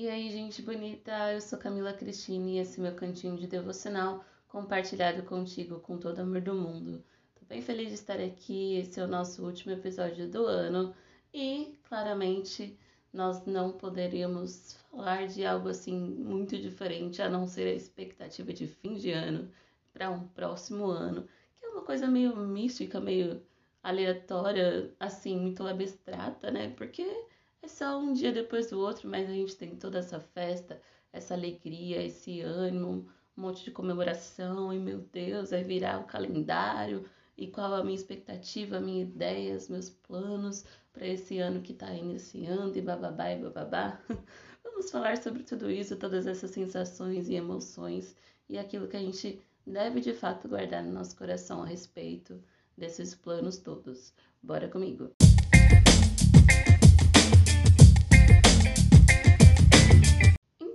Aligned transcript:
E 0.00 0.08
aí, 0.08 0.30
gente 0.30 0.62
bonita, 0.62 1.30
eu 1.30 1.42
sou 1.42 1.58
Camila 1.58 1.92
Cristine 1.92 2.56
e 2.56 2.58
esse 2.58 2.80
é 2.80 2.82
meu 2.82 2.94
cantinho 2.94 3.36
de 3.36 3.46
devocional 3.46 4.24
compartilhado 4.48 5.24
contigo 5.24 5.78
com 5.78 5.98
todo 5.98 6.16
o 6.16 6.22
amor 6.22 6.40
do 6.40 6.54
mundo. 6.54 7.04
Tô 7.34 7.44
bem 7.44 7.60
feliz 7.60 7.88
de 7.88 7.96
estar 7.96 8.18
aqui, 8.18 8.78
esse 8.78 8.98
é 8.98 9.04
o 9.04 9.06
nosso 9.06 9.44
último 9.44 9.74
episódio 9.74 10.26
do 10.26 10.46
ano 10.46 10.94
e, 11.34 11.78
claramente, 11.86 12.78
nós 13.12 13.44
não 13.44 13.72
poderíamos 13.72 14.72
falar 14.90 15.26
de 15.26 15.44
algo 15.44 15.68
assim 15.68 16.00
muito 16.00 16.58
diferente 16.58 17.20
a 17.20 17.28
não 17.28 17.46
ser 17.46 17.66
a 17.66 17.74
expectativa 17.74 18.54
de 18.54 18.66
fim 18.66 18.94
de 18.94 19.10
ano 19.10 19.52
para 19.92 20.08
um 20.08 20.26
próximo 20.28 20.86
ano, 20.86 21.28
que 21.58 21.66
é 21.66 21.68
uma 21.68 21.82
coisa 21.82 22.06
meio 22.06 22.34
mística, 22.34 22.98
meio 22.98 23.42
aleatória, 23.82 24.94
assim, 24.98 25.38
muito 25.38 25.66
abstrata, 25.66 26.50
né? 26.50 26.70
Porque 26.70 27.04
é 27.62 27.68
só 27.68 27.98
um 27.98 28.12
dia 28.12 28.32
depois 28.32 28.70
do 28.70 28.80
outro, 28.80 29.08
mas 29.08 29.28
a 29.28 29.32
gente 29.32 29.56
tem 29.56 29.76
toda 29.76 29.98
essa 29.98 30.18
festa, 30.20 30.80
essa 31.12 31.34
alegria, 31.34 32.02
esse 32.02 32.40
ânimo, 32.40 33.08
um 33.36 33.42
monte 33.42 33.64
de 33.64 33.70
comemoração, 33.70 34.72
e 34.72 34.78
meu 34.78 35.00
Deus, 35.12 35.50
vai 35.50 35.62
virar 35.62 36.00
o 36.00 36.04
calendário, 36.04 37.04
e 37.36 37.46
qual 37.46 37.74
a 37.74 37.82
minha 37.82 37.96
expectativa, 37.96 38.76
a 38.76 38.80
minha 38.80 39.02
ideia, 39.02 39.56
os 39.56 39.68
meus 39.68 39.90
planos 39.90 40.64
para 40.92 41.06
esse 41.06 41.38
ano 41.38 41.62
que 41.62 41.72
está 41.72 41.92
iniciando, 41.92 42.78
e 42.78 42.82
bababá 42.82 43.30
e 43.30 43.38
bababá. 43.38 44.00
Vamos 44.64 44.90
falar 44.90 45.16
sobre 45.18 45.42
tudo 45.42 45.70
isso, 45.70 45.96
todas 45.96 46.26
essas 46.26 46.50
sensações 46.50 47.28
e 47.28 47.34
emoções, 47.34 48.16
e 48.48 48.58
aquilo 48.58 48.88
que 48.88 48.96
a 48.96 49.00
gente 49.00 49.40
deve 49.66 50.00
de 50.00 50.12
fato 50.12 50.48
guardar 50.48 50.82
no 50.82 50.92
nosso 50.92 51.16
coração 51.16 51.62
a 51.62 51.66
respeito 51.66 52.42
desses 52.76 53.14
planos 53.14 53.58
todos. 53.58 54.12
Bora 54.42 54.68
comigo! 54.68 55.10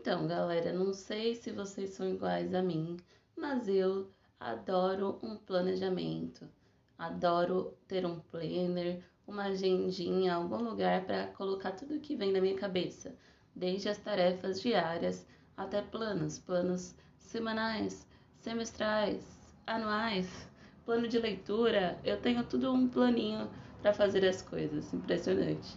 Então, 0.05 0.27
galera, 0.27 0.71
não 0.71 0.93
sei 0.93 1.33
se 1.33 1.51
vocês 1.51 1.89
são 1.89 2.07
iguais 2.07 2.53
a 2.53 2.61
mim, 2.61 2.95
mas 3.35 3.67
eu 3.67 4.07
adoro 4.39 5.17
um 5.23 5.35
planejamento. 5.35 6.47
Adoro 6.95 7.75
ter 7.87 8.05
um 8.05 8.19
planner, 8.19 9.01
uma 9.25 9.45
agendinha, 9.45 10.35
algum 10.35 10.57
lugar 10.57 11.03
para 11.05 11.25
colocar 11.29 11.71
tudo 11.71 11.99
que 11.99 12.15
vem 12.15 12.31
na 12.31 12.39
minha 12.39 12.55
cabeça, 12.55 13.15
desde 13.55 13.89
as 13.89 13.97
tarefas 13.97 14.61
diárias 14.61 15.25
até 15.57 15.81
planos, 15.81 16.37
planos 16.37 16.93
semanais, 17.17 18.07
semestrais, 18.41 19.25
anuais, 19.65 20.47
plano 20.85 21.07
de 21.07 21.17
leitura. 21.17 21.99
Eu 22.03 22.21
tenho 22.21 22.43
tudo 22.43 22.71
um 22.71 22.87
planinho 22.87 23.49
para 23.81 23.91
fazer 23.91 24.23
as 24.23 24.39
coisas, 24.43 24.93
impressionante. 24.93 25.75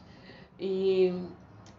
E 0.60 1.14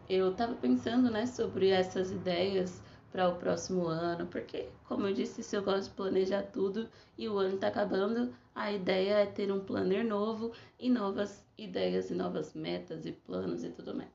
eu 0.09 0.31
estava 0.31 0.55
pensando, 0.55 1.11
né, 1.11 1.27
sobre 1.27 1.69
essas 1.69 2.11
ideias 2.11 2.81
para 3.11 3.29
o 3.29 3.35
próximo 3.35 3.87
ano, 3.87 4.25
porque, 4.25 4.67
como 4.87 5.05
eu 5.07 5.13
disse, 5.13 5.43
se 5.43 5.55
eu 5.55 5.63
gosto 5.63 5.89
de 5.89 5.95
planejar 5.95 6.43
tudo 6.43 6.89
e 7.17 7.29
o 7.29 7.37
ano 7.37 7.55
está 7.55 7.67
acabando, 7.67 8.33
a 8.55 8.71
ideia 8.71 9.19
é 9.19 9.25
ter 9.27 9.51
um 9.51 9.59
planner 9.59 10.03
novo 10.03 10.51
e 10.79 10.89
novas 10.89 11.45
ideias 11.57 12.09
e 12.09 12.15
novas 12.15 12.55
metas 12.55 13.05
e 13.05 13.11
planos 13.11 13.63
e 13.63 13.69
tudo 13.69 13.95
mais. 13.95 14.09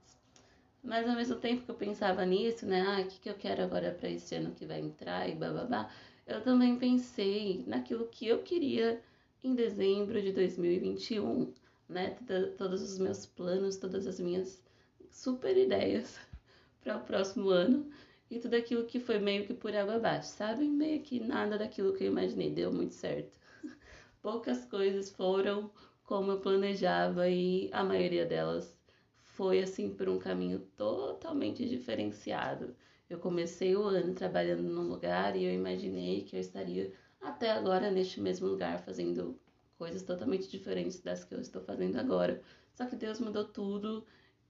Mas 0.83 1.09
ao 1.09 1.15
mesmo 1.15 1.37
tempo 1.37 1.65
que 1.65 1.71
eu 1.71 1.77
pensava 1.77 2.27
nisso, 2.27 2.67
né, 2.67 2.85
ah, 2.87 3.01
o 3.01 3.07
que, 3.07 3.21
que 3.21 3.31
eu 3.31 3.35
quero 3.35 3.63
agora 3.63 3.93
para 3.93 4.11
esse 4.11 4.35
ano 4.35 4.53
que 4.53 4.67
vai 4.67 4.81
entrar 4.81 5.29
e 5.29 5.35
bababá, 5.35 5.89
eu 6.27 6.43
também 6.43 6.77
pensei 6.77 7.65
naquilo 7.67 8.07
que 8.07 8.27
eu 8.27 8.43
queria 8.43 9.01
em 9.43 9.55
dezembro 9.55 10.21
de 10.21 10.33
2021, 10.33 11.53
né, 11.89 12.17
todos 12.59 12.83
os 12.83 12.99
meus 12.99 13.27
planos, 13.27 13.77
todas 13.77 14.07
as 14.07 14.19
minhas 14.19 14.64
super 15.15 15.57
ideias 15.57 16.19
para 16.83 16.97
o 16.97 17.05
próximo 17.05 17.49
ano 17.51 17.91
e 18.31 18.39
tudo 18.41 18.55
aquilo 18.57 18.85
que 18.85 18.99
foi 18.99 19.19
meio 19.19 19.47
que 19.47 19.55
por 19.55 19.75
água 19.75 19.95
abaixo, 19.95 20.29
sabe? 20.29 20.65
Meio 20.65 21.01
que 21.03 21.21
nada 21.21 21.57
daquilo 21.57 21.95
que 21.95 22.05
eu 22.05 22.09
imaginei 22.09 22.51
deu 22.51 22.73
muito 22.73 22.95
certo. 22.95 23.39
Poucas 24.21 24.65
coisas 24.65 25.11
foram 25.11 25.71
como 26.03 26.33
eu 26.33 26.41
planejava 26.41 27.29
e 27.29 27.71
a 27.73 27.85
maioria 27.85 28.27
delas 28.27 28.77
foi 29.23 29.63
assim 29.63 29.95
por 29.95 30.09
um 30.09 30.19
caminho 30.19 30.61
totalmente 30.77 31.69
diferenciado. 31.69 32.75
Eu 33.09 33.19
comecei 33.19 33.77
o 33.77 33.83
ano 33.83 34.15
trabalhando 34.15 34.63
num 34.63 34.89
lugar 34.89 35.37
e 35.37 35.45
eu 35.45 35.53
imaginei 35.53 36.23
que 36.25 36.37
eu 36.37 36.41
estaria 36.41 36.93
até 37.21 37.51
agora 37.51 37.91
neste 37.91 38.21
mesmo 38.21 38.49
lugar 38.49 38.81
fazendo 38.81 39.39
coisas 39.79 40.03
totalmente 40.03 40.49
diferentes 40.49 41.01
das 41.01 41.25
que 41.25 41.35
eu 41.35 41.41
estou 41.41 41.63
fazendo 41.63 41.99
agora. 41.99 42.43
Só 42.75 42.87
que 42.87 42.97
Deus 42.97 43.21
mudou 43.21 43.45
tudo 43.45 44.05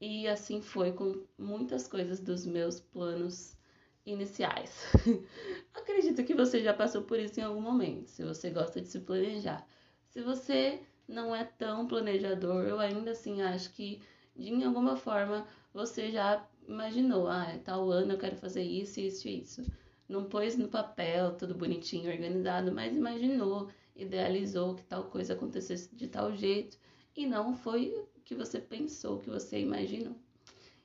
e 0.04 0.28
assim 0.28 0.60
foi 0.60 0.92
com 0.92 1.24
muitas 1.38 1.88
coisas 1.88 2.20
dos 2.20 2.44
meus 2.44 2.78
planos 2.78 3.56
iniciais. 4.04 4.92
Acredito 5.72 6.22
que 6.24 6.34
você 6.34 6.62
já 6.62 6.74
passou 6.74 7.02
por 7.02 7.18
isso 7.18 7.40
em 7.40 7.42
algum 7.42 7.62
momento, 7.62 8.10
se 8.10 8.22
você 8.22 8.50
gosta 8.50 8.82
de 8.82 8.88
se 8.88 9.00
planejar. 9.00 9.66
Se 10.10 10.20
você 10.20 10.82
não 11.08 11.34
é 11.34 11.42
tão 11.42 11.86
planejador, 11.86 12.64
eu 12.64 12.78
ainda 12.80 13.12
assim 13.12 13.40
acho 13.40 13.72
que 13.72 14.02
de 14.36 14.62
alguma 14.62 14.94
forma 14.94 15.46
você 15.72 16.10
já 16.10 16.46
imaginou, 16.68 17.26
ah, 17.26 17.58
tal 17.64 17.90
ano 17.90 18.12
eu 18.12 18.18
quero 18.18 18.36
fazer 18.36 18.62
isso, 18.62 19.00
isso 19.00 19.26
e 19.26 19.40
isso. 19.40 19.62
Não 20.06 20.24
pôs 20.24 20.54
no 20.54 20.68
papel 20.68 21.34
tudo 21.34 21.54
bonitinho, 21.54 22.10
organizado, 22.10 22.70
mas 22.70 22.94
imaginou, 22.94 23.70
idealizou 23.96 24.74
que 24.74 24.84
tal 24.84 25.04
coisa 25.04 25.32
acontecesse 25.32 25.96
de 25.96 26.08
tal 26.08 26.30
jeito 26.34 26.78
e 27.16 27.26
não 27.26 27.54
foi 27.54 28.04
que 28.24 28.34
você 28.34 28.58
pensou, 28.58 29.20
que 29.20 29.30
você 29.30 29.58
imaginou. 29.60 30.16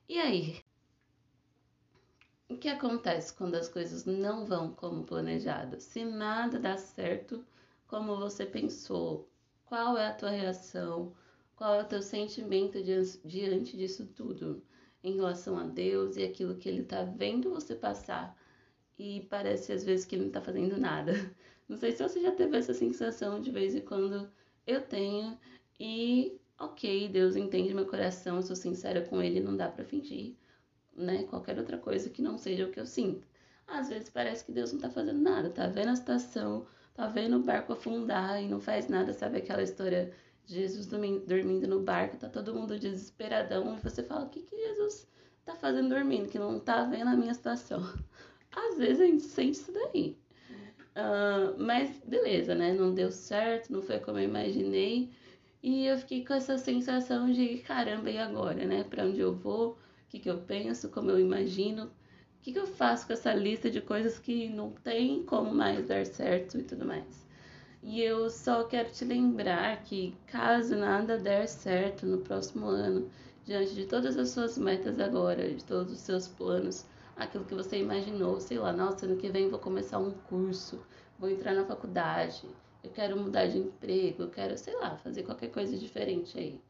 E 0.08 0.20
aí? 0.20 0.62
O 2.50 2.58
que 2.58 2.68
acontece 2.68 3.34
quando 3.34 3.56
as 3.56 3.70
coisas 3.70 4.06
não 4.06 4.46
vão 4.46 4.74
como 4.74 5.04
planejado? 5.04 5.80
Se 5.80 6.04
nada 6.04 6.60
dá 6.60 6.78
certo 6.78 7.46
como 7.88 8.18
você 8.18 8.46
pensou, 8.46 9.30
qual 9.66 9.98
é 9.98 10.08
a 10.08 10.14
tua 10.14 10.32
reação? 10.32 11.16
Qual 11.56 11.76
é 11.76 11.82
o 11.84 11.88
teu 11.88 12.02
sentimento 12.02 12.82
diante 12.84 13.78
disso 13.78 14.06
tudo? 14.16 14.64
Em 15.04 15.16
relação 15.16 15.58
a 15.58 15.64
Deus 15.64 16.18
e 16.18 16.24
aquilo 16.24 16.56
que 16.56 16.68
Ele 16.68 16.82
está 16.82 17.04
vendo 17.04 17.52
você 17.52 17.76
passar 17.76 18.38
e 18.98 19.22
parece 19.30 19.72
às 19.72 19.84
vezes 19.84 20.06
que 20.06 20.16
Ele 20.16 20.24
não 20.24 20.30
está 20.30 20.42
fazendo 20.42 20.78
nada. 20.78 21.14
Não 21.70 21.78
sei 21.78 21.92
se 21.92 22.02
você 22.02 22.20
já 22.20 22.32
teve 22.32 22.58
essa 22.58 22.74
sensação 22.74 23.40
de 23.40 23.52
vez 23.52 23.76
em 23.76 23.82
quando 23.82 24.30
eu 24.66 24.82
tenho 24.82 25.38
e 25.80 26.40
ok, 26.60 27.08
Deus 27.08 27.36
entende 27.36 27.74
meu 27.74 27.86
coração, 27.86 28.36
eu 28.38 28.44
sou 28.44 28.56
sincera 28.56 29.02
com 29.02 29.22
Ele, 29.22 29.40
não 29.40 29.56
dá 29.56 29.70
para 29.70 29.86
fingir, 29.86 30.36
né? 30.96 31.24
Qualquer 31.24 31.58
outra 31.58 31.78
coisa 31.78 32.10
que 32.10 32.22
não 32.22 32.38
seja 32.38 32.66
o 32.66 32.72
que 32.72 32.80
eu 32.80 32.86
sinto. 32.86 33.26
Às 33.66 33.90
vezes 33.90 34.10
parece 34.10 34.44
que 34.44 34.52
Deus 34.52 34.74
não 34.74 34.80
tá 34.80 34.90
fazendo 34.90 35.20
nada, 35.20 35.50
tá 35.50 35.68
vendo 35.68 35.90
a 35.90 35.96
situação, 35.96 36.66
tá 36.94 37.08
vendo 37.08 37.38
o 37.38 37.44
barco 37.44 37.74
afundar 37.74 38.42
e 38.44 38.48
não 38.48 38.60
faz 38.60 38.88
nada, 38.88 39.14
sabe 39.14 39.38
aquela 39.38 39.64
história 39.64 40.12
de 40.46 40.56
Jesus 40.56 40.88
dormindo 40.88 41.68
no 41.68 41.82
barco, 41.82 42.18
tá 42.18 42.28
todo 42.28 42.54
mundo 42.54 42.80
desesperadão 42.80 43.78
e 43.78 43.82
você 43.82 44.04
fala, 44.04 44.26
o 44.26 44.30
que 44.30 44.42
que 44.42 44.58
Jesus 44.58 45.08
tá 45.46 45.56
fazendo 45.56 45.90
dormindo, 45.90 46.28
que 46.28 46.40
não 46.40 46.60
tá 46.60 46.84
vendo 46.84 47.10
a 47.10 47.16
minha 47.16 47.34
situação? 47.34 47.82
Às 48.52 48.78
vezes 48.78 49.02
a 49.02 49.06
gente 49.06 49.24
sente 49.24 49.60
isso 49.60 49.72
daí. 49.72 50.18
Uh, 50.96 51.56
mas 51.58 52.02
beleza, 52.06 52.56
né? 52.56 52.74
Não 52.74 52.94
deu 52.94 53.12
certo, 53.12 53.72
não 53.72 53.82
foi 53.82 54.00
como 54.00 54.18
eu 54.18 54.24
imaginei. 54.24 55.12
E 55.62 55.86
eu 55.86 55.98
fiquei 55.98 56.26
com 56.26 56.34
essa 56.34 56.58
sensação 56.58 57.32
de 57.32 57.58
caramba, 57.60 58.10
e 58.10 58.18
agora, 58.18 58.66
né? 58.66 58.84
Para 58.84 59.04
onde 59.06 59.20
eu 59.20 59.34
vou? 59.36 59.72
O 59.72 59.78
que, 60.08 60.20
que 60.20 60.30
eu 60.30 60.40
penso? 60.40 60.90
Como 60.90 61.12
eu 61.12 61.20
imagino? 61.20 61.86
O 61.86 62.42
que, 62.42 62.54
que 62.54 62.60
eu 62.60 62.66
faço 62.66 63.06
com 63.06 63.14
essa 63.14 63.34
lista 63.34 63.70
de 63.70 63.82
coisas 63.82 64.18
que 64.18 64.48
não 64.50 64.72
tem 64.72 65.24
como 65.24 65.54
mais 65.54 65.86
dar 65.86 66.06
certo 66.06 66.58
e 66.58 66.64
tudo 66.64 66.86
mais? 66.86 67.28
E 67.84 68.02
eu 68.02 68.30
só 68.30 68.64
quero 68.64 68.90
te 68.92 69.04
lembrar 69.04 69.84
que 69.84 70.16
caso 70.28 70.76
nada 70.78 71.18
der 71.18 71.48
certo 71.48 72.06
no 72.06 72.20
próximo 72.20 72.66
ano, 72.68 73.10
diante 73.44 73.76
de 73.76 73.86
todas 73.86 74.18
as 74.18 74.30
suas 74.30 74.58
metas 74.58 75.00
agora, 75.00 75.54
de 75.54 75.64
todos 75.66 75.92
os 75.92 76.00
seus 76.00 76.28
planos, 76.28 76.86
aquilo 77.18 77.44
que 77.44 77.56
você 77.56 77.80
imaginou, 77.80 78.40
sei 78.40 78.60
lá, 78.60 78.72
nossa, 78.72 79.06
ano 79.06 79.18
que 79.18 79.30
vem 79.30 79.50
vou 79.50 79.60
começar 79.60 80.00
um 80.00 80.12
curso, 80.12 80.82
vou 81.18 81.30
entrar 81.30 81.54
na 81.54 81.66
faculdade, 81.66 82.48
eu 82.84 82.90
quero 82.92 83.18
mudar 83.18 83.48
de 83.48 83.58
emprego, 83.58 84.24
eu 84.24 84.30
quero, 84.30 84.58
sei 84.58 84.76
lá, 84.76 84.96
fazer 84.98 85.24
qualquer 85.24 85.52
coisa 85.52 85.78
diferente 85.78 86.38
aí. 86.38 86.62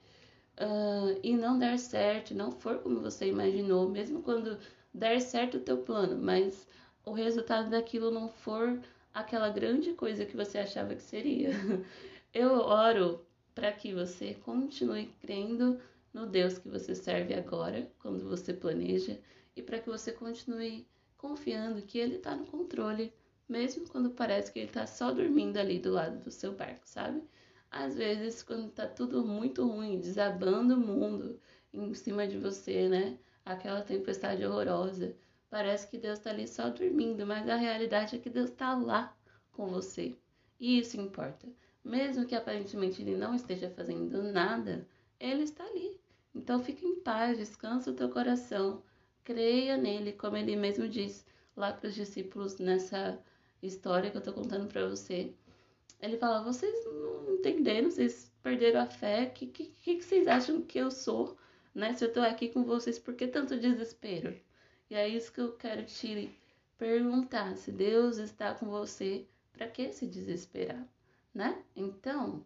Uh, 0.59 1.19
e 1.23 1.37
não 1.37 1.57
der 1.57 1.77
certo, 1.79 2.33
não 2.35 2.51
for 2.51 2.79
como 2.79 2.99
você 2.99 3.27
imaginou, 3.27 3.87
mesmo 3.87 4.21
quando 4.21 4.57
der 4.93 5.21
certo 5.21 5.57
o 5.57 5.61
teu 5.61 5.77
plano, 5.77 6.21
mas 6.21 6.67
o 7.05 7.11
resultado 7.11 7.69
daquilo 7.69 8.11
não 8.11 8.27
for 8.27 8.79
aquela 9.13 9.49
grande 9.49 9.93
coisa 9.93 10.25
que 10.25 10.35
você 10.35 10.57
achava 10.57 10.95
que 10.95 11.01
seria. 11.03 11.51
Eu 12.33 12.53
oro 12.53 13.25
para 13.55 13.71
que 13.71 13.93
você 13.93 14.33
continue 14.33 15.13
crendo 15.21 15.79
no 16.13 16.25
Deus 16.25 16.57
que 16.57 16.67
você 16.67 16.95
serve 16.95 17.33
agora, 17.33 17.89
quando 17.99 18.27
você 18.27 18.53
planeja, 18.53 19.19
e 19.55 19.61
para 19.61 19.79
que 19.79 19.89
você 19.89 20.11
continue 20.11 20.87
confiando 21.17 21.81
que 21.81 21.97
Ele 21.97 22.15
está 22.15 22.35
no 22.35 22.45
controle 22.45 23.13
mesmo 23.49 23.89
quando 23.89 24.11
parece 24.11 24.51
que 24.53 24.59
ele 24.59 24.71
tá 24.71 24.87
só 24.87 25.11
dormindo 25.11 25.57
ali 25.57 25.79
do 25.79 25.91
lado 25.91 26.23
do 26.23 26.31
seu 26.31 26.53
barco, 26.53 26.87
sabe? 26.87 27.21
Às 27.71 27.95
vezes, 27.95 28.43
quando 28.43 28.71
tá 28.71 28.87
tudo 28.87 29.25
muito 29.25 29.67
ruim, 29.67 29.99
desabando 29.99 30.75
o 30.75 30.79
mundo 30.79 31.39
em 31.73 31.93
cima 31.93 32.27
de 32.27 32.37
você, 32.37 32.87
né? 32.87 33.17
Aquela 33.45 33.81
tempestade 33.81 34.45
horrorosa, 34.45 35.15
Parece 35.49 35.87
que 35.87 35.97
Deus 35.97 36.19
está 36.19 36.29
ali 36.29 36.47
só 36.47 36.69
dormindo, 36.69 37.25
mas 37.25 37.49
a 37.49 37.55
realidade 37.55 38.15
é 38.15 38.19
que 38.19 38.29
Deus 38.29 38.51
está 38.51 38.75
lá 38.75 39.17
com 39.51 39.67
você. 39.67 40.15
E 40.59 40.77
isso 40.77 40.99
importa. 41.01 41.47
Mesmo 41.83 42.25
que 42.27 42.35
aparentemente 42.35 43.01
ele 43.01 43.15
não 43.17 43.33
esteja 43.33 43.69
fazendo 43.71 44.21
nada, 44.21 44.87
ele 45.19 45.43
está 45.43 45.65
ali. 45.65 45.99
Então 46.35 46.59
fique 46.63 46.85
em 46.85 46.99
paz, 46.99 47.39
descansa 47.39 47.89
o 47.89 47.95
teu 47.95 48.09
coração, 48.09 48.83
creia 49.23 49.75
nele, 49.75 50.13
como 50.13 50.37
ele 50.37 50.55
mesmo 50.55 50.87
diz 50.87 51.25
lá 51.55 51.73
para 51.73 51.87
os 51.87 51.95
discípulos 51.95 52.59
nessa 52.59 53.19
história 53.61 54.09
que 54.09 54.17
eu 54.17 54.19
estou 54.19 54.33
contando 54.33 54.67
para 54.67 54.87
você. 54.87 55.33
Ele 56.01 56.17
fala: 56.17 56.43
vocês 56.43 56.85
não 56.85 57.33
entenderam, 57.35 57.91
vocês 57.91 58.31
perderam 58.41 58.81
a 58.81 58.85
fé, 58.85 59.25
o 59.25 59.31
que, 59.31 59.47
que, 59.47 59.65
que 59.65 60.01
vocês 60.01 60.27
acham 60.27 60.61
que 60.61 60.77
eu 60.77 60.89
sou? 60.89 61.37
Né? 61.73 61.93
Se 61.93 62.05
eu 62.05 62.09
estou 62.09 62.23
aqui 62.23 62.49
com 62.49 62.63
vocês, 62.63 62.97
por 62.97 63.13
que 63.13 63.27
tanto 63.27 63.59
desespero? 63.59 64.35
E 64.89 64.95
é 64.95 65.07
isso 65.07 65.31
que 65.31 65.41
eu 65.41 65.53
quero 65.53 65.85
te 65.85 66.35
perguntar: 66.77 67.55
se 67.57 67.71
Deus 67.71 68.17
está 68.17 68.53
com 68.53 68.67
você, 68.67 69.27
para 69.53 69.67
que 69.67 69.91
se 69.91 70.07
desesperar? 70.07 70.87
Né? 71.33 71.63
Então, 71.75 72.45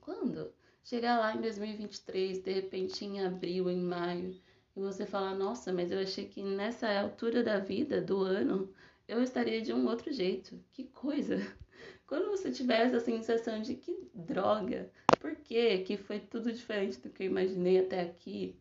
quando 0.00 0.52
chegar 0.82 1.18
lá 1.18 1.36
em 1.36 1.40
2023, 1.40 2.42
de 2.42 2.52
repente 2.52 3.04
em 3.04 3.24
abril, 3.24 3.70
em 3.70 3.80
maio, 3.80 4.40
e 4.76 4.80
você 4.80 5.04
falar: 5.06 5.34
Nossa, 5.34 5.72
mas 5.72 5.90
eu 5.92 6.00
achei 6.00 6.26
que 6.26 6.42
nessa 6.42 6.88
altura 7.00 7.42
da 7.42 7.58
vida, 7.58 8.00
do 8.00 8.22
ano, 8.22 8.72
eu 9.10 9.22
estaria 9.22 9.60
de 9.60 9.72
um 9.72 9.86
outro 9.88 10.12
jeito. 10.12 10.62
Que 10.72 10.84
coisa! 10.84 11.36
Quando 12.06 12.28
você 12.28 12.50
tiver 12.50 12.86
essa 12.86 13.00
sensação 13.00 13.60
de 13.60 13.74
que 13.74 14.08
droga, 14.14 14.90
por 15.18 15.34
quê? 15.34 15.78
Que 15.78 15.96
foi 15.96 16.20
tudo 16.20 16.52
diferente 16.52 17.00
do 17.00 17.10
que 17.10 17.24
eu 17.24 17.26
imaginei 17.26 17.80
até 17.80 18.00
aqui. 18.02 18.56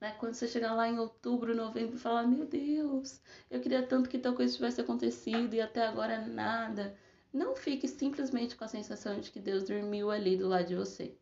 Né? 0.00 0.12
Quando 0.18 0.34
você 0.34 0.48
chegar 0.48 0.74
lá 0.74 0.88
em 0.88 0.98
outubro, 0.98 1.54
novembro 1.54 1.94
e 1.94 2.00
falar, 2.00 2.26
meu 2.26 2.44
Deus, 2.44 3.20
eu 3.48 3.60
queria 3.60 3.82
tanto 3.82 4.10
que 4.10 4.18
tal 4.18 4.34
coisa 4.34 4.54
tivesse 4.54 4.80
acontecido 4.80 5.54
e 5.54 5.60
até 5.60 5.86
agora 5.86 6.26
nada. 6.26 6.96
Não 7.32 7.54
fique 7.54 7.86
simplesmente 7.86 8.56
com 8.56 8.64
a 8.64 8.68
sensação 8.68 9.20
de 9.20 9.30
que 9.30 9.38
Deus 9.38 9.64
dormiu 9.64 10.10
ali 10.10 10.36
do 10.36 10.48
lado 10.48 10.66
de 10.66 10.74
você. 10.74 11.16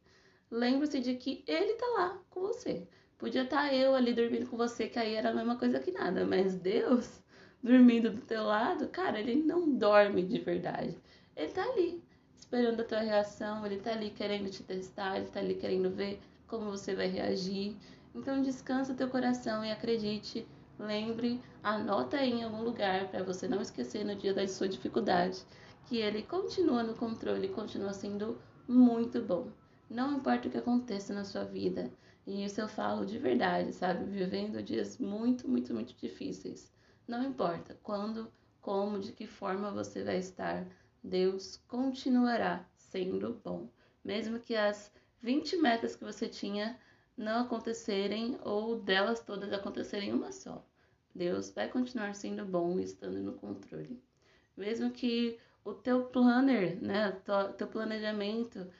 Lembre-se 0.51 1.01
de 1.01 1.15
que 1.17 1.45
Ele 1.47 1.73
está 1.73 1.87
lá 1.99 2.23
com 2.31 2.41
você. 2.41 2.89
Podia 3.19 3.43
estar 3.43 3.69
tá 3.69 3.75
eu 3.75 3.95
ali 3.95 4.15
dormindo 4.15 4.47
com 4.47 4.57
você, 4.57 4.89
que 4.89 4.99
aí 4.99 5.15
era 5.15 5.31
a 5.31 5.35
mesma 5.35 5.57
coisa 5.57 5.79
que 5.79 5.93
nada, 5.93 6.25
mas 6.25 6.55
Deus 6.57 7.21
dormindo 7.63 8.11
do 8.11 8.23
teu 8.23 8.45
lado, 8.45 8.89
cara, 8.89 9.21
Ele 9.21 9.43
não 9.43 9.71
dorme 9.71 10.23
de 10.23 10.39
verdade. 10.39 10.97
Ele 11.37 11.47
está 11.47 11.63
ali, 11.63 12.03
esperando 12.37 12.81
a 12.81 12.85
tua 12.85 13.01
reação, 13.01 13.65
Ele 13.65 13.77
está 13.77 13.93
ali 13.93 14.11
querendo 14.11 14.51
te 14.51 14.63
testar, 14.63 15.17
Ele 15.17 15.27
está 15.27 15.41
ali 15.41 15.55
querendo 15.55 15.91
ver 15.91 16.21
como 16.47 16.71
você 16.71 16.95
vai 16.95 17.07
reagir. 17.07 17.77
Então 18.15 18.43
descansa 18.43 18.95
teu 18.95 19.09
coração 19.09 19.65
e 19.65 19.71
acredite, 19.71 20.47
lembre, 20.79 21.41
anota 21.63 22.17
aí 22.17 22.33
em 22.33 22.43
algum 22.43 22.63
lugar 22.63 23.09
para 23.09 23.23
você 23.23 23.47
não 23.47 23.61
esquecer 23.61 24.05
no 24.05 24.17
dia 24.17 24.35
da 24.35 24.47
sua 24.49 24.69
dificuldade, 24.69 25.43
que 25.87 25.99
ele 25.99 26.23
continua 26.23 26.83
no 26.83 26.95
controle, 26.95 27.49
continua 27.49 27.93
sendo 27.93 28.39
muito 28.67 29.21
bom. 29.23 29.49
Não 29.89 30.17
importa 30.17 30.49
o 30.49 30.51
que 30.51 30.59
aconteça 30.59 31.13
na 31.13 31.25
sua 31.25 31.45
vida, 31.45 31.91
e 32.27 32.45
isso 32.45 32.61
eu 32.61 32.69
falo 32.69 33.05
de 33.05 33.19
verdade, 33.19 33.73
sabe? 33.73 34.05
Vivendo 34.05 34.63
dias 34.63 34.99
muito, 34.99 35.49
muito, 35.49 35.75
muito 35.75 35.95
difíceis. 35.97 36.73
Não 37.11 37.25
importa 37.25 37.77
quando, 37.83 38.33
como, 38.61 39.01
de 39.01 39.11
que 39.11 39.27
forma 39.27 39.73
você 39.73 40.05
vai 40.05 40.19
estar, 40.19 40.65
Deus 41.03 41.57
continuará 41.67 42.65
sendo 42.77 43.35
bom. 43.43 43.69
Mesmo 44.05 44.39
que 44.39 44.55
as 44.55 44.93
20 45.21 45.57
metas 45.57 45.97
que 45.97 46.05
você 46.05 46.29
tinha 46.29 46.79
não 47.17 47.43
acontecerem 47.43 48.39
ou 48.45 48.81
delas 48.81 49.19
todas 49.19 49.53
acontecerem 49.53 50.13
uma 50.13 50.31
só. 50.31 50.65
Deus 51.13 51.51
vai 51.51 51.67
continuar 51.69 52.15
sendo 52.15 52.45
bom 52.45 52.79
e 52.79 52.85
estando 52.85 53.19
no 53.19 53.33
controle. 53.33 54.01
Mesmo 54.57 54.93
que 54.93 55.37
o 55.65 55.75
teu 55.75 56.05
planner, 56.05 56.81
né, 56.81 57.11
teu 57.59 57.67
planejamento 57.67 58.71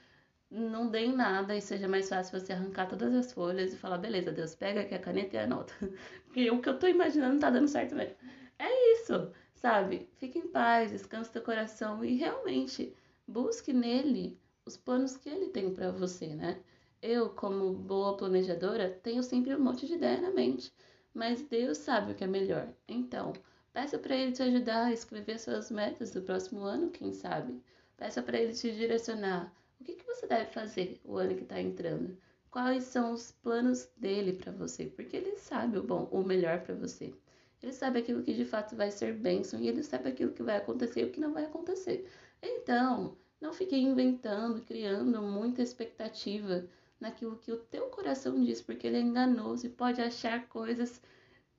não 0.51 0.91
dê 0.91 1.01
em 1.07 1.15
nada 1.15 1.57
e 1.57 1.61
seja 1.63 1.87
mais 1.89 2.09
fácil 2.09 2.39
você 2.39 2.53
arrancar 2.53 2.89
todas 2.89 3.15
as 3.15 3.33
folhas 3.33 3.73
e 3.73 3.77
falar, 3.77 3.99
beleza, 3.99 4.33
Deus, 4.33 4.55
pega 4.55 4.81
aqui 4.81 4.95
a 4.95 4.99
caneta 4.99 5.37
e 5.37 5.39
anota. 5.39 5.73
Porque 6.27 6.51
o 6.51 6.61
que 6.61 6.69
eu 6.69 6.79
tô 6.79 6.87
imaginando 6.89 7.35
não 7.35 7.41
tá 7.41 7.51
dando 7.51 7.69
certo 7.69 7.95
mesmo. 7.95 8.17
É 8.59 8.95
isso, 8.95 9.33
sabe? 9.55 10.09
Fique 10.17 10.39
em 10.39 10.49
paz, 10.49 10.91
descanse 10.91 11.31
teu 11.33 11.43
coração 11.43 12.05
e 12.05 12.17
realmente 12.17 12.95
busque 13.27 13.73
nele 13.73 14.39
os 14.67 14.77
planos 14.77 15.17
que 15.17 15.29
ele 15.29 15.49
tem 15.51 15.73
para 15.73 15.91
você, 15.91 16.35
né? 16.35 16.61
Eu, 17.03 17.31
como 17.31 17.73
boa 17.73 18.17
planejadora, 18.17 18.91
tenho 19.03 19.23
sempre 19.23 19.55
um 19.55 19.61
monte 19.61 19.87
de 19.87 19.95
ideia 19.95 20.21
na 20.21 20.31
mente, 20.31 20.73
mas 21.15 21.43
Deus 21.43 21.79
sabe 21.79 22.13
o 22.13 22.15
que 22.15 22.25
é 22.25 22.27
melhor. 22.27 22.69
Então, 22.87 23.33
peça 23.73 23.99
para 23.99 24.15
Ele 24.17 24.33
te 24.33 24.43
ajudar 24.43 24.87
a 24.87 24.93
escrever 24.93 25.39
suas 25.39 25.71
metas 25.71 26.11
do 26.11 26.23
próximo 26.23 26.61
ano, 26.61 26.91
quem 26.91 27.13
sabe. 27.13 27.63
Peça 27.97 28.23
para 28.23 28.39
Ele 28.39 28.53
te 28.53 28.71
direcionar. 28.73 29.53
O 29.81 29.85
que, 29.85 29.95
que 29.95 30.07
você 30.07 30.27
deve 30.27 30.51
fazer 30.51 31.01
o 31.05 31.17
ano 31.17 31.35
que 31.35 31.43
está 31.43 31.61
entrando? 31.61 32.17
Quais 32.51 32.85
são 32.85 33.13
os 33.13 33.33
planos 33.33 33.89
dele 33.97 34.35
para 34.35 34.53
você? 34.53 34.87
Porque 34.87 35.17
ele 35.17 35.37
sabe 35.37 35.79
o 35.79 35.83
bom, 35.83 36.09
o 36.13 36.23
melhor 36.23 36.61
para 36.61 36.75
você. 36.75 37.15
Ele 37.63 37.73
sabe 37.73 38.01
aquilo 38.01 38.23
que 38.23 38.35
de 38.35 38.45
fato 38.45 38.77
vai 38.77 38.91
ser 38.91 39.15
bênção 39.15 39.61
e 39.61 39.69
ele 39.69 39.83
sabe 39.83 40.09
aquilo 40.09 40.33
que 40.33 40.43
vai 40.43 40.57
acontecer 40.57 41.01
e 41.01 41.05
o 41.05 41.11
que 41.11 41.21
não 41.21 41.33
vai 41.33 41.45
acontecer. 41.45 42.07
Então, 42.43 43.17
não 43.41 43.53
fique 43.53 43.77
inventando, 43.77 44.61
criando 44.63 45.23
muita 45.23 45.63
expectativa 45.63 46.67
naquilo 46.99 47.39
que 47.39 47.53
o 47.53 47.59
teu 47.59 47.87
coração 47.89 48.43
diz, 48.43 48.61
porque 48.61 48.87
ele 48.87 48.99
é 48.99 49.01
enganoso 49.01 49.67
e 49.67 49.71
pode 49.71 50.01
achar 50.03 50.47
coisas 50.49 51.01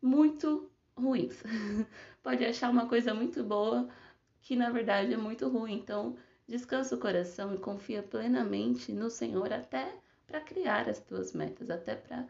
muito 0.01 0.69
ruins. 0.95 1.41
pode 2.21 2.45
achar 2.45 2.69
uma 2.69 2.87
coisa 2.87 3.13
muito 3.13 3.43
boa 3.43 3.89
que 4.41 4.55
na 4.55 4.69
verdade 4.69 5.13
é 5.13 5.17
muito 5.17 5.47
ruim. 5.47 5.73
Então, 5.73 6.15
descansa 6.51 6.95
o 6.95 6.99
coração 6.99 7.55
e 7.55 7.57
confia 7.57 8.03
plenamente 8.03 8.91
no 8.91 9.09
Senhor 9.09 9.51
até 9.51 9.95
para 10.27 10.41
criar 10.41 10.87
as 10.87 10.99
tuas 10.99 11.33
metas, 11.33 11.69
até 11.69 11.95
para 11.95 12.27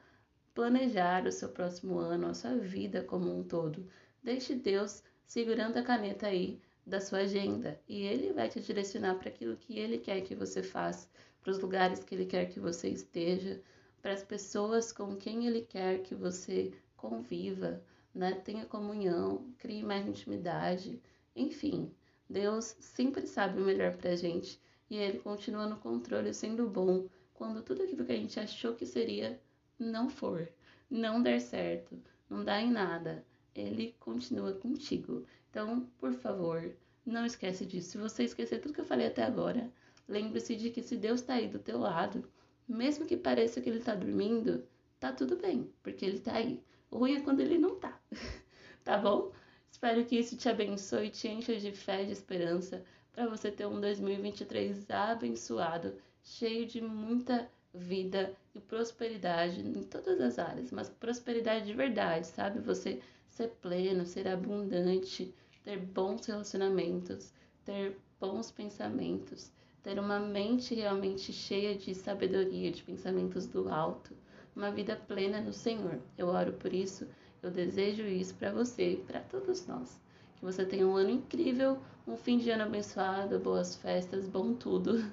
planejar 0.53 1.25
o 1.25 1.31
seu 1.31 1.49
próximo 1.49 1.97
ano, 1.97 2.27
a 2.27 2.33
sua 2.33 2.55
vida 2.55 3.03
como 3.03 3.35
um 3.35 3.43
todo. 3.43 3.85
Deixe 4.23 4.55
Deus 4.55 5.03
segurando 5.25 5.77
a 5.77 5.83
caneta 5.83 6.27
aí 6.27 6.61
da 6.85 7.01
sua 7.01 7.19
agenda 7.19 7.81
e 7.89 8.03
ele 8.03 8.31
vai 8.31 8.47
te 8.47 8.59
direcionar 8.59 9.15
para 9.15 9.29
aquilo 9.29 9.57
que 9.57 9.77
ele 9.77 9.97
quer 9.97 10.21
que 10.21 10.35
você 10.35 10.61
faça 10.63 11.07
para 11.41 11.51
os 11.51 11.59
lugares 11.59 12.03
que 12.03 12.13
Ele 12.13 12.25
quer 12.25 12.45
que 12.45 12.59
você 12.59 12.89
esteja, 12.89 13.61
para 14.01 14.13
as 14.13 14.23
pessoas 14.23 14.91
com 14.91 15.15
quem 15.15 15.47
Ele 15.47 15.61
quer 15.61 16.01
que 16.03 16.13
você 16.15 16.71
conviva, 16.95 17.83
né? 18.13 18.33
tenha 18.33 18.65
comunhão, 18.65 19.51
crie 19.57 19.83
mais 19.83 20.07
intimidade, 20.07 21.01
enfim. 21.35 21.91
Deus 22.31 22.75
sempre 22.79 23.27
sabe 23.27 23.61
o 23.61 23.65
melhor 23.65 23.95
para 23.97 24.11
a 24.11 24.15
gente 24.15 24.59
e 24.89 24.97
Ele 24.97 25.19
continua 25.19 25.67
no 25.67 25.77
controle, 25.77 26.33
sendo 26.33 26.67
bom 26.67 27.07
quando 27.33 27.61
tudo 27.61 27.83
aquilo 27.83 28.05
que 28.05 28.11
a 28.11 28.17
gente 28.17 28.39
achou 28.39 28.75
que 28.75 28.85
seria 28.85 29.39
não 29.77 30.09
for, 30.09 30.47
não 30.89 31.21
der 31.21 31.39
certo, 31.39 31.99
não 32.29 32.43
dá 32.43 32.61
em 32.61 32.71
nada. 32.71 33.25
Ele 33.53 33.95
continua 33.99 34.53
contigo. 34.53 35.25
Então, 35.49 35.87
por 35.97 36.13
favor, 36.13 36.73
não 37.05 37.25
esquece 37.25 37.65
disso. 37.65 37.91
Se 37.91 37.97
você 37.97 38.23
esquecer 38.23 38.61
tudo 38.61 38.73
que 38.73 38.81
eu 38.81 38.85
falei 38.85 39.07
até 39.07 39.23
agora, 39.23 39.71
Lembre-se 40.11 40.57
de 40.57 40.69
que 40.69 40.81
se 40.81 40.97
Deus 40.97 41.21
está 41.21 41.35
aí 41.35 41.47
do 41.47 41.57
teu 41.57 41.79
lado, 41.79 42.29
mesmo 42.67 43.05
que 43.05 43.15
pareça 43.15 43.61
que 43.61 43.69
ele 43.69 43.79
está 43.79 43.95
dormindo, 43.95 44.67
tá 44.99 45.13
tudo 45.13 45.37
bem, 45.37 45.71
porque 45.81 46.03
ele 46.05 46.17
está 46.17 46.33
aí. 46.33 46.61
O 46.89 46.97
ruim 46.97 47.15
é 47.15 47.21
quando 47.21 47.39
ele 47.39 47.57
não 47.57 47.79
tá. 47.79 47.97
tá 48.83 48.97
bom? 48.97 49.31
Espero 49.71 50.05
que 50.05 50.17
isso 50.17 50.37
te 50.37 50.49
abençoe 50.49 51.07
e 51.07 51.09
te 51.09 51.27
encha 51.27 51.55
de 51.55 51.71
fé 51.71 52.03
e 52.03 52.05
de 52.07 52.11
esperança 52.11 52.83
para 53.13 53.27
você 53.27 53.49
ter 53.49 53.65
um 53.65 53.79
2023 53.81 54.89
abençoado, 54.89 55.95
cheio 56.23 56.67
de 56.67 56.81
muita 56.81 57.49
vida 57.73 58.35
e 58.53 58.59
prosperidade 58.59 59.61
em 59.61 59.83
todas 59.83 60.19
as 60.21 60.37
áreas, 60.37 60.71
mas 60.71 60.89
prosperidade 60.89 61.65
de 61.65 61.73
verdade, 61.73 62.27
sabe? 62.27 62.59
Você 62.59 63.01
ser 63.29 63.47
pleno, 63.61 64.05
ser 64.05 64.27
abundante, 64.27 65.33
ter 65.63 65.77
bons 65.79 66.25
relacionamentos, 66.25 67.33
ter 67.65 67.97
bons 68.19 68.51
pensamentos 68.51 69.51
ter 69.83 69.99
uma 69.99 70.19
mente 70.19 70.75
realmente 70.75 71.33
cheia 71.33 71.75
de 71.75 71.95
sabedoria, 71.95 72.71
de 72.71 72.83
pensamentos 72.83 73.47
do 73.47 73.67
alto, 73.69 74.15
uma 74.55 74.71
vida 74.71 74.95
plena 74.95 75.41
no 75.41 75.53
Senhor. 75.53 75.99
Eu 76.17 76.27
oro 76.27 76.53
por 76.53 76.71
isso, 76.71 77.07
eu 77.43 77.51
desejo 77.51 78.03
isso 78.03 78.35
para 78.35 78.51
você 78.51 78.93
e 78.93 78.97
para 78.97 79.19
todos 79.21 79.65
nós. 79.67 79.99
Que 80.35 80.45
você 80.45 80.65
tenha 80.65 80.87
um 80.87 80.95
ano 80.95 81.09
incrível, 81.09 81.79
um 82.07 82.15
fim 82.15 82.37
de 82.37 82.49
ano 82.49 82.63
abençoado, 82.63 83.39
boas 83.39 83.75
festas, 83.75 84.27
bom 84.27 84.53
tudo. 84.53 85.03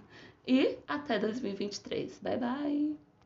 E 0.47 0.79
até 0.89 1.19
2023. 1.19 2.21
Bye 2.23 2.39
bye! 2.39 3.08